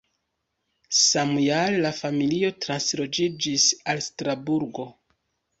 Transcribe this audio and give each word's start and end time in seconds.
Samjare 0.99 1.83
la 1.83 1.91
familio 1.99 2.51
transloĝiĝis 2.65 3.69
al 3.95 4.03
Strasburgo. 4.07 4.91